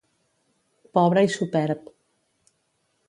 Pobre 0.97 1.23
i 1.27 1.31
superb. 1.35 1.93